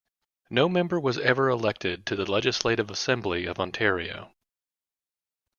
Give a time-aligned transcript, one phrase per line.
[0.49, 4.33] No member was ever elected to the Legislative Assembly of Ontario.